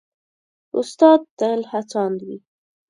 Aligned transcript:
استاد 0.79 1.21
تل 1.37 1.59
هڅاند 1.71 2.17
وي. 2.27 2.37